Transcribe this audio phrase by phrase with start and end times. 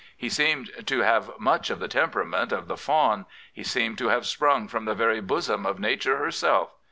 [0.17, 4.25] He seemed to have much of the temperament of the fawn; he seemed to have
[4.25, 6.71] sprung from the very bosom of Nature herself.